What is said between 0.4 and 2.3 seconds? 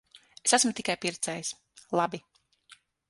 Es esmu tikai pircējs. Labi.